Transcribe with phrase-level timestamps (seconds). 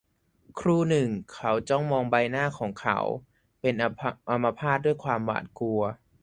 [0.59, 2.99] ครู่หนึ่งเขาจ้องมองใบหน้าของเขา-
[3.61, 3.73] เป็น
[4.29, 5.19] อัมพาตด้วยความ
[5.59, 5.81] กลัว